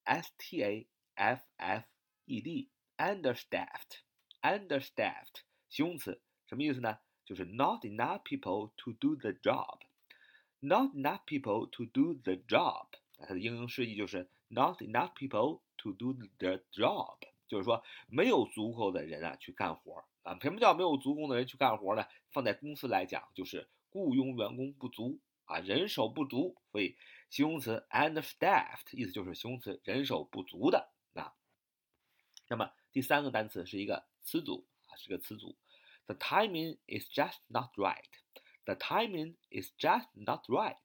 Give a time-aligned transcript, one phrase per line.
[0.06, 1.86] S T A F F
[2.26, 4.02] E D understaffed
[4.42, 7.00] understaffed 形容词什么意思呢？
[7.26, 12.88] 就是 not enough people to do the job。not enough people to do the job。
[13.20, 20.39] 它的英英释义就是 not enough people to do the job， 就是说没有足够的人啊去干活啊。
[20.41, 22.07] 什么叫没有足够的人去干活呢？
[22.31, 25.19] 放在公司来讲，就是雇佣员工不足。
[25.47, 26.95] 啊，人手不足，所以
[27.31, 31.33] 形容词 understaffed 意思就是形容词人手不足的啊。
[32.49, 35.57] 那么第三个单词是一个词组啊，是个词组。
[36.05, 38.11] The timing is just not right.
[38.67, 40.77] The timing is just not right.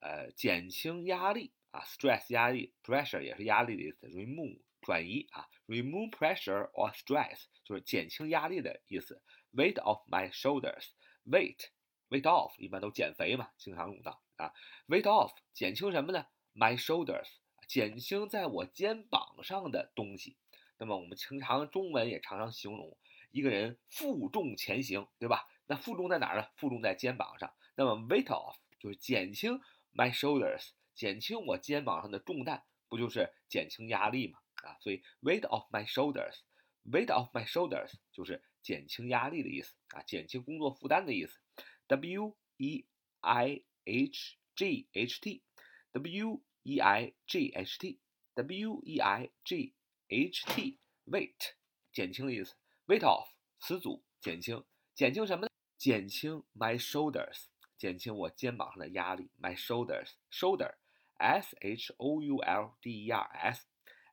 [0.00, 9.22] 呃减轻压力啊，stress 压力，pressure 也是压力的意思，remove 转移啊，remove pressure or stress 就是减轻压力的意思。
[9.52, 11.68] Weight off my shoulders，weight
[12.09, 14.53] Weight off 一般都减肥嘛，经常用到啊。
[14.87, 17.27] Weight off 减轻什么呢？My shoulders
[17.67, 20.37] 减轻在我肩膀上的东西。
[20.77, 22.97] 那么我们平常中文也常常形容
[23.31, 25.47] 一个人负重前行，对吧？
[25.65, 26.47] 那负重在哪儿呢？
[26.55, 27.53] 负重在肩膀上。
[27.75, 29.59] 那么 weight off 就是减轻
[29.93, 34.39] my shoulders，减轻我肩膀上的重担，不就是减轻压力吗？
[34.63, 41.39] 啊，所以 weight off my shoulders，weight off my shoulders 就是减轻压力的意思啊，减轻工作负担的意思。
[41.88, 42.84] W E
[43.20, 49.74] I H G H T，W E I G H T，W E I G
[50.08, 51.54] h t weight
[51.92, 52.54] 减轻的意思，
[52.86, 54.64] weight off 词组减轻，
[54.94, 55.48] 减轻什么呢？
[55.78, 57.46] 减轻 my shoulders，
[57.76, 60.74] 减轻我肩膀上的压力，my shoulders shoulder
[61.16, 63.66] s h o u l d e r s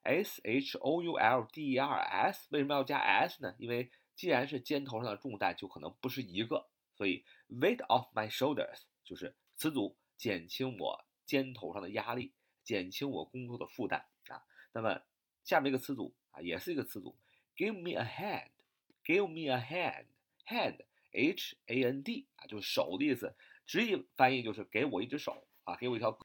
[0.04, 3.54] s h o u l d e r s 为什么要加 s 呢？
[3.58, 12.33] 因为既然是肩头上的重担，就可能不是一个， 所以 weight off my shoulders 就是词组减轻我肩头上的压力，
[12.63, 14.43] 减轻我工作的负担啊。
[14.73, 15.03] 那么
[15.43, 17.19] 下面一个词组啊，也是一个词组
[17.57, 23.37] ，give me a hand，give me a hand，hand h a n d 啊，就是手的意思，
[23.67, 26.19] 直译翻译就是给我一只手啊，给我一条，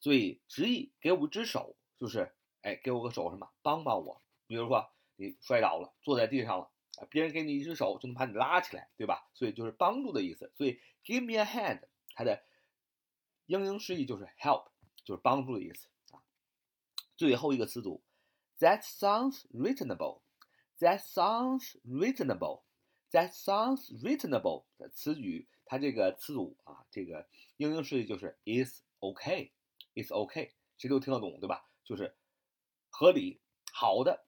[0.00, 4.22] 所以直译给我一只手就是，哎，给我个手什么，帮帮我。
[4.46, 9.28] 比如说你摔倒了，坐在地上了啊，别人给你一只手就能把你拉起来，对吧？
[9.34, 10.52] 所以就是帮助的意思。
[10.54, 11.82] 所以 give me a hand，
[12.14, 12.44] 它的
[13.46, 14.68] 英英释义就是 help，
[15.04, 16.22] 就是帮助的意思啊。
[17.16, 18.02] 最后一个词组
[18.58, 20.22] ，that sounds reasonable。
[20.80, 22.64] That sounds reasonable.
[23.12, 29.52] That sounds reasonable 的词语，它这个词组啊，这个英英释义就是 is okay,
[29.94, 31.64] is okay，谁都听得懂，对吧？
[31.84, 32.16] 就是
[32.90, 33.40] 合理、
[33.72, 34.26] 好的、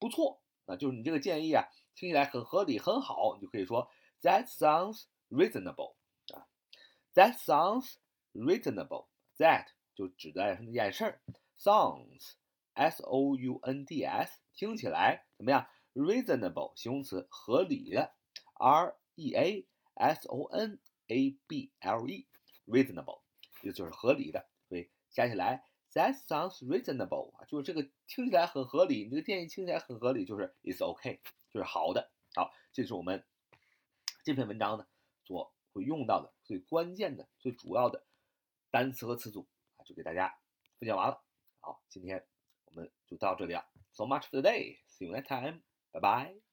[0.00, 1.64] 不错啊，就是你这个建议啊，
[1.94, 3.90] 听起来很合理、很好，你就可以说
[4.22, 5.96] That sounds reasonable
[6.34, 6.46] 啊。
[7.14, 7.94] That sounds
[8.32, 9.06] reasonable.
[9.38, 11.20] That 就指的那件事儿
[11.58, 12.32] ，sounds
[12.74, 18.12] s o u n d s 听起来怎么样？reasonable 形容词，合理的
[18.54, 19.64] ，r e a
[19.94, 23.20] s o n a b l e，reasonable
[23.62, 31.20] 也就是合理的，所以加起来，that sounds reasonable 啊，就是这个听起来很合理，你这个建议听起来很合理，就是 It's okay
[31.54, 32.10] 就是好的。
[32.34, 33.24] 好，这是我们
[34.24, 34.88] 这篇文章呢
[35.24, 38.04] 所会用到的最关键的、最主要的
[38.72, 40.36] 单词和词组啊，就给大家
[40.80, 41.22] 分享完了。
[41.60, 42.26] 好，今天
[42.64, 45.62] 我们就到这里了，so much for today，see you next time。
[45.92, 46.43] Bye bye.。